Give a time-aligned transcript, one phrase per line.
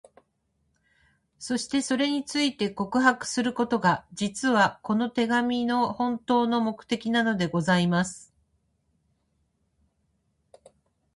[1.37, 8.33] そして、それについて、告白することが、実は、この手紙の本当の目的なのでございます。